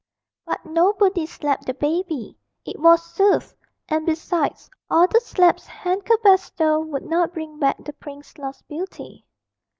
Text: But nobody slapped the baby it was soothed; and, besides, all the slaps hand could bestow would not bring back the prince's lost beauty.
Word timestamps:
But 0.47 0.65
nobody 0.65 1.27
slapped 1.27 1.67
the 1.67 1.75
baby 1.75 2.35
it 2.65 2.79
was 2.79 3.03
soothed; 3.13 3.53
and, 3.87 4.03
besides, 4.03 4.67
all 4.89 5.05
the 5.07 5.19
slaps 5.21 5.67
hand 5.67 6.05
could 6.05 6.23
bestow 6.23 6.79
would 6.79 7.03
not 7.05 7.35
bring 7.35 7.59
back 7.59 7.85
the 7.85 7.93
prince's 7.93 8.39
lost 8.39 8.67
beauty. 8.67 9.27